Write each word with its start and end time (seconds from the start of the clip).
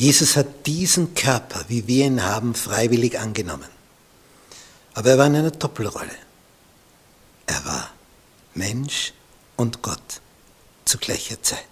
Jesus 0.00 0.34
hat 0.34 0.66
diesen 0.66 1.14
Körper, 1.14 1.62
wie 1.68 1.86
wir 1.86 2.06
ihn 2.06 2.22
haben, 2.22 2.54
freiwillig 2.54 3.18
angenommen. 3.18 3.68
Aber 4.94 5.10
er 5.10 5.18
war 5.18 5.26
in 5.26 5.36
einer 5.36 5.50
Doppelrolle. 5.50 6.16
Er 7.46 7.62
war 7.66 7.90
Mensch 8.54 9.12
und 9.58 9.82
Gott 9.82 10.22
zu 10.86 10.96
gleicher 10.96 11.42
Zeit. 11.42 11.66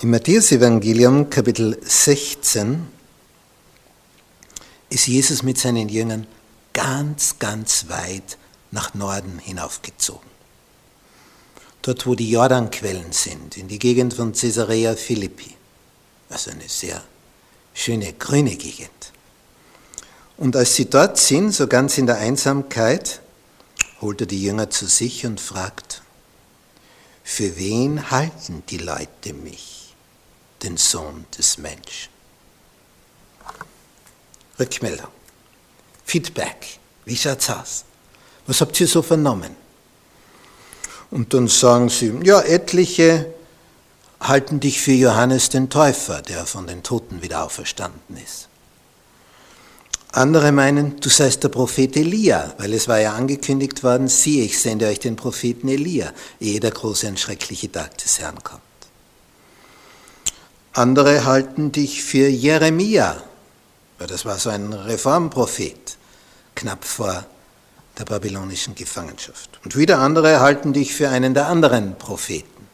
Im 0.00 0.08
Matthäus-Evangelium, 0.08 1.28
Kapitel 1.28 1.78
16, 1.84 2.88
ist 4.88 5.06
Jesus 5.06 5.42
mit 5.42 5.58
seinen 5.58 5.90
Jüngern 5.90 6.26
ganz, 6.72 7.38
ganz 7.38 7.90
weit 7.90 8.38
nach 8.70 8.94
Norden 8.94 9.38
hinaufgezogen 9.38 10.31
dort 11.82 12.06
wo 12.06 12.14
die 12.14 12.30
Jordanquellen 12.30 13.12
sind, 13.12 13.56
in 13.56 13.68
die 13.68 13.78
Gegend 13.78 14.14
von 14.14 14.32
Caesarea 14.32 14.94
Philippi. 14.94 15.54
Also 16.30 16.50
eine 16.50 16.68
sehr 16.68 17.02
schöne 17.74 18.12
grüne 18.14 18.56
Gegend. 18.56 19.12
Und 20.36 20.56
als 20.56 20.76
sie 20.76 20.88
dort 20.88 21.18
sind, 21.18 21.52
so 21.52 21.66
ganz 21.66 21.98
in 21.98 22.06
der 22.06 22.16
Einsamkeit, 22.16 23.20
holt 24.00 24.20
er 24.22 24.26
die 24.26 24.42
Jünger 24.42 24.70
zu 24.70 24.86
sich 24.86 25.26
und 25.26 25.40
fragt, 25.40 26.02
für 27.22 27.56
wen 27.56 28.10
halten 28.10 28.62
die 28.68 28.78
Leute 28.78 29.32
mich, 29.34 29.94
den 30.62 30.76
Sohn 30.76 31.26
des 31.36 31.58
Menschen? 31.58 32.10
Rückmeldung, 34.58 35.08
Feedback, 36.04 36.78
wie 37.04 37.16
schaut's 37.16 37.48
aus? 37.50 37.84
Was 38.46 38.60
habt 38.60 38.78
ihr 38.80 38.88
so 38.88 39.02
vernommen? 39.02 39.61
Und 41.12 41.34
dann 41.34 41.46
sagen 41.46 41.90
sie, 41.90 42.10
ja, 42.24 42.40
etliche 42.40 43.26
halten 44.18 44.60
dich 44.60 44.80
für 44.80 44.92
Johannes 44.92 45.50
den 45.50 45.68
Täufer, 45.68 46.22
der 46.22 46.46
von 46.46 46.66
den 46.66 46.82
Toten 46.82 47.20
wieder 47.20 47.44
auferstanden 47.44 48.16
ist. 48.16 48.48
Andere 50.12 50.52
meinen, 50.52 51.00
du 51.00 51.10
seist 51.10 51.44
der 51.44 51.50
Prophet 51.50 51.96
Elia, 51.96 52.54
weil 52.56 52.72
es 52.72 52.88
war 52.88 52.98
ja 52.98 53.12
angekündigt 53.12 53.84
worden, 53.84 54.08
siehe, 54.08 54.44
ich 54.44 54.58
sende 54.58 54.86
euch 54.86 55.00
den 55.00 55.16
Propheten 55.16 55.68
Elia, 55.68 56.14
ehe 56.40 56.60
der 56.60 56.70
große 56.70 57.06
und 57.08 57.20
schreckliche 57.20 57.70
Tag 57.70 57.98
des 57.98 58.18
Herrn 58.18 58.42
kommt. 58.42 58.62
Andere 60.72 61.26
halten 61.26 61.72
dich 61.72 62.02
für 62.02 62.26
Jeremia, 62.28 63.22
weil 63.98 64.06
das 64.06 64.24
war 64.24 64.38
so 64.38 64.48
ein 64.48 64.72
Reformprophet, 64.72 65.98
knapp 66.54 66.86
vor 66.86 67.26
der 67.98 68.04
babylonischen 68.04 68.74
Gefangenschaft. 68.74 69.60
Und 69.64 69.76
wieder 69.76 69.98
andere 69.98 70.40
halten 70.40 70.72
dich 70.72 70.94
für 70.94 71.10
einen 71.10 71.34
der 71.34 71.46
anderen 71.46 71.98
Propheten, 71.98 72.68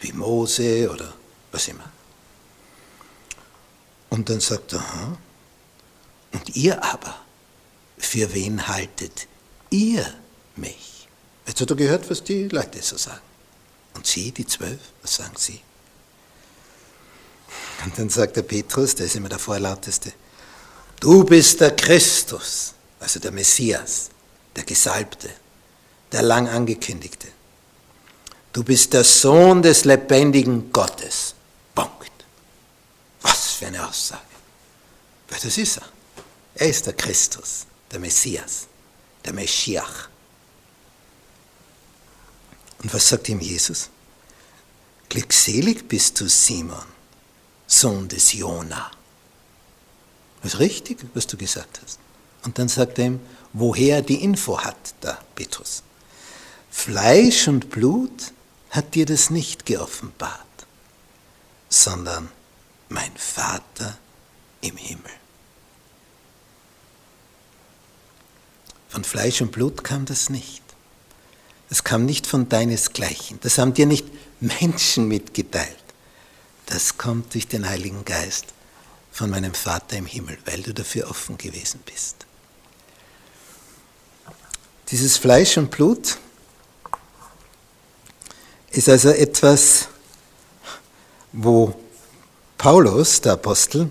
wie 0.00 0.12
Mose 0.12 0.90
oder 0.90 1.12
was 1.50 1.68
immer. 1.68 1.90
Und 4.10 4.28
dann 4.28 4.40
sagt 4.40 4.74
er, 4.74 4.84
und 6.32 6.56
ihr 6.56 6.82
aber, 6.82 7.14
für 7.98 8.32
wen 8.34 8.66
haltet 8.66 9.26
ihr 9.70 10.06
mich? 10.56 11.08
Jetzt 11.46 11.60
hat 11.60 11.70
er 11.70 11.76
gehört, 11.76 12.08
was 12.10 12.22
die 12.22 12.48
Leute 12.48 12.82
so 12.82 12.96
sagen. 12.96 13.20
Und 13.94 14.06
sie, 14.06 14.32
die 14.32 14.46
zwölf, 14.46 14.80
was 15.02 15.16
sagen 15.16 15.34
sie? 15.36 15.60
Und 17.84 17.98
dann 17.98 18.08
sagt 18.08 18.36
der 18.36 18.42
Petrus, 18.42 18.94
der 18.94 19.06
ist 19.06 19.16
immer 19.16 19.28
der 19.28 19.38
Vorlauteste, 19.38 20.12
du 21.00 21.24
bist 21.24 21.60
der 21.60 21.74
Christus, 21.74 22.74
also 23.00 23.18
der 23.18 23.32
Messias, 23.32 24.10
der 24.56 24.64
Gesalbte, 24.64 25.30
der 26.12 26.22
lang 26.22 26.48
angekündigte. 26.48 27.28
Du 28.52 28.62
bist 28.62 28.92
der 28.92 29.04
Sohn 29.04 29.62
des 29.62 29.84
lebendigen 29.84 30.72
Gottes. 30.72 31.34
Punkt. 31.74 32.12
Was 33.22 33.52
für 33.52 33.66
eine 33.66 33.88
Aussage. 33.88 34.22
Weil 35.28 35.40
das 35.40 35.56
ist 35.56 35.78
er. 35.78 35.88
Er 36.54 36.68
ist 36.68 36.86
der 36.86 36.92
Christus, 36.92 37.66
der 37.90 37.98
Messias, 37.98 38.66
der 39.24 39.32
Meschiach. 39.32 40.08
Und 42.82 42.92
was 42.92 43.08
sagt 43.08 43.28
ihm 43.30 43.40
Jesus? 43.40 43.88
Glückselig 45.08 45.88
bist 45.88 46.20
du, 46.20 46.28
Simon, 46.28 46.84
Sohn 47.66 48.08
des 48.08 48.32
Jona. 48.32 48.90
Ist 50.42 50.58
richtig, 50.58 50.98
was 51.14 51.26
du 51.26 51.36
gesagt 51.36 51.80
hast. 51.82 51.98
Und 52.44 52.58
dann 52.58 52.68
sagt 52.68 52.98
er 52.98 53.06
ihm, 53.06 53.20
woher 53.52 53.96
er 53.96 54.02
die 54.02 54.22
Info 54.22 54.60
hat, 54.60 54.94
der 55.02 55.18
Petrus. 55.34 55.82
Fleisch 56.70 57.48
und 57.48 57.70
Blut 57.70 58.32
hat 58.70 58.94
dir 58.94 59.06
das 59.06 59.30
nicht 59.30 59.66
geoffenbart, 59.66 60.40
sondern 61.68 62.30
mein 62.88 63.14
Vater 63.16 63.98
im 64.62 64.76
Himmel. 64.76 65.12
Von 68.88 69.04
Fleisch 69.04 69.40
und 69.40 69.52
Blut 69.52 69.84
kam 69.84 70.04
das 70.04 70.28
nicht. 70.28 70.62
Es 71.70 71.84
kam 71.84 72.04
nicht 72.04 72.26
von 72.26 72.50
deinesgleichen. 72.50 73.40
Das 73.40 73.56
haben 73.56 73.72
dir 73.72 73.86
nicht 73.86 74.06
Menschen 74.40 75.08
mitgeteilt. 75.08 75.76
Das 76.66 76.98
kommt 76.98 77.32
durch 77.32 77.48
den 77.48 77.66
Heiligen 77.66 78.04
Geist 78.04 78.46
von 79.10 79.30
meinem 79.30 79.54
Vater 79.54 79.96
im 79.96 80.06
Himmel, 80.06 80.38
weil 80.44 80.62
du 80.62 80.74
dafür 80.74 81.08
offen 81.08 81.38
gewesen 81.38 81.80
bist. 81.86 82.26
Dieses 84.92 85.16
Fleisch 85.16 85.56
und 85.56 85.70
Blut 85.70 86.18
ist 88.72 88.90
also 88.90 89.08
etwas, 89.08 89.88
wo 91.32 91.74
Paulus, 92.58 93.22
der 93.22 93.32
Apostel, 93.32 93.90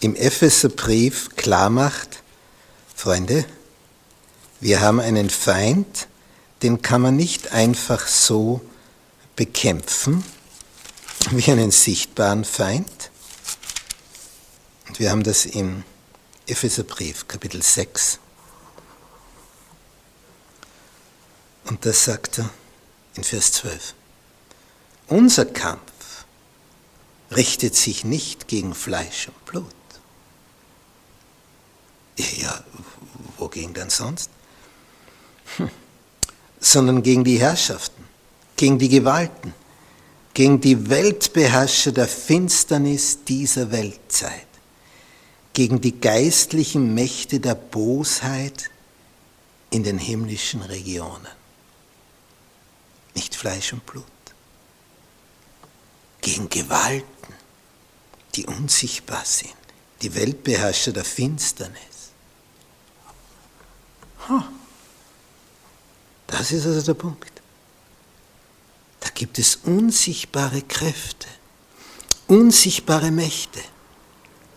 im 0.00 0.16
Epheserbrief 0.16 1.36
klar 1.36 1.70
macht, 1.70 2.24
Freunde, 2.96 3.44
wir 4.58 4.80
haben 4.80 4.98
einen 4.98 5.30
Feind, 5.30 6.08
den 6.64 6.82
kann 6.82 7.02
man 7.02 7.14
nicht 7.14 7.52
einfach 7.52 8.08
so 8.08 8.60
bekämpfen, 9.36 10.24
wie 11.30 11.48
einen 11.52 11.70
sichtbaren 11.70 12.44
Feind. 12.44 13.12
Und 14.88 14.98
wir 14.98 15.12
haben 15.12 15.22
das 15.22 15.46
im 15.46 15.84
Epheserbrief, 16.48 17.28
Kapitel 17.28 17.62
6, 17.62 18.18
Und 21.70 21.86
das 21.86 22.04
sagt 22.04 22.38
er 22.40 22.50
in 23.14 23.22
Vers 23.22 23.52
12. 23.52 23.94
Unser 25.06 25.46
Kampf 25.46 26.24
richtet 27.30 27.76
sich 27.76 28.04
nicht 28.04 28.48
gegen 28.48 28.74
Fleisch 28.74 29.28
und 29.28 29.44
Blut. 29.44 29.66
Ja, 32.16 32.64
wogegen 33.38 33.72
denn 33.72 33.88
sonst? 33.88 34.30
Hm. 35.58 35.70
Sondern 36.58 37.04
gegen 37.04 37.22
die 37.22 37.38
Herrschaften, 37.38 38.04
gegen 38.56 38.80
die 38.80 38.88
Gewalten, 38.88 39.54
gegen 40.34 40.60
die 40.60 40.90
Weltbeherrscher 40.90 41.92
der 41.92 42.08
Finsternis 42.08 43.22
dieser 43.22 43.70
Weltzeit, 43.70 44.48
gegen 45.52 45.80
die 45.80 46.00
geistlichen 46.00 46.94
Mächte 46.94 47.38
der 47.38 47.54
Bosheit 47.54 48.70
in 49.70 49.84
den 49.84 49.98
himmlischen 49.98 50.62
Regionen 50.62 51.39
nicht 53.14 53.34
Fleisch 53.34 53.72
und 53.72 53.84
Blut. 53.86 54.04
Gegen 56.20 56.48
Gewalten, 56.48 57.06
die 58.34 58.46
unsichtbar 58.46 59.24
sind, 59.24 59.54
die 60.02 60.14
Weltbeherrscher 60.14 60.92
der 60.92 61.04
Finsternis. 61.04 61.78
Das 66.26 66.52
ist 66.52 66.66
also 66.66 66.82
der 66.82 66.94
Punkt. 66.94 67.32
Da 69.00 69.08
gibt 69.14 69.38
es 69.38 69.56
unsichtbare 69.56 70.62
Kräfte, 70.62 71.26
unsichtbare 72.28 73.10
Mächte. 73.10 73.60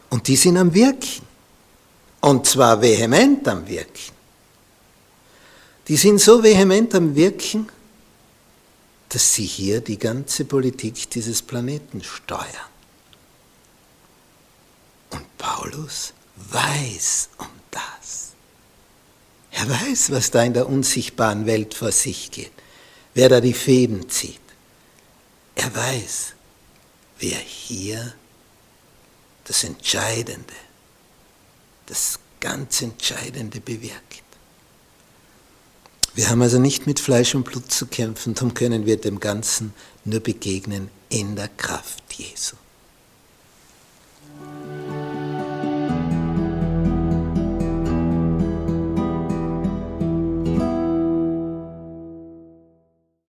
Und 0.09 0.27
die 0.27 0.35
sind 0.35 0.57
am 0.57 0.73
Wirken. 0.73 1.25
Und 2.21 2.45
zwar 2.45 2.81
vehement 2.81 3.47
am 3.47 3.67
Wirken. 3.67 4.13
Die 5.87 5.97
sind 5.97 6.19
so 6.21 6.43
vehement 6.43 6.93
am 6.95 7.15
Wirken, 7.15 7.67
dass 9.13 9.35
sie 9.35 9.45
hier 9.45 9.79
die 9.79 9.99
ganze 9.99 10.43
Politik 10.43 11.07
dieses 11.11 11.43
Planeten 11.43 12.03
steuern. 12.03 12.49
Und 15.11 15.37
Paulus 15.37 16.13
weiß 16.35 17.29
um 17.37 17.49
das. 17.69 18.31
Er 19.51 19.69
weiß, 19.69 20.11
was 20.11 20.31
da 20.31 20.41
in 20.41 20.55
der 20.55 20.67
unsichtbaren 20.67 21.45
Welt 21.45 21.75
vor 21.75 21.91
sich 21.91 22.31
geht, 22.31 22.53
wer 23.13 23.29
da 23.29 23.39
die 23.39 23.53
Fäden 23.53 24.09
zieht. 24.09 24.41
Er 25.53 25.75
weiß, 25.75 26.33
wer 27.19 27.37
hier 27.37 28.15
das 29.43 29.63
Entscheidende, 29.63 30.55
das 31.85 32.17
ganz 32.39 32.81
Entscheidende 32.81 33.61
bewirkt. 33.61 34.23
Wir 36.15 36.29
haben 36.29 36.41
also 36.43 36.59
nicht 36.59 36.85
mit 36.85 36.99
Fleisch 36.99 37.33
und 37.33 37.43
Blut 37.43 37.71
zu 37.71 37.87
kämpfen, 37.87 38.35
darum 38.35 38.53
können 38.53 38.85
wir 38.85 38.97
dem 38.97 39.19
Ganzen 39.19 39.73
nur 40.05 40.19
begegnen 40.19 40.89
in 41.09 41.35
der 41.35 41.47
Kraft 41.47 42.03
Jesu. 42.13 42.55